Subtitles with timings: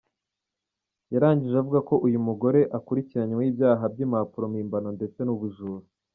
[1.13, 5.85] Yarangije avuga ko uyu mugore akurikiranyweho ibyaha by’impapuro mpimbano ndetse n’ubujura.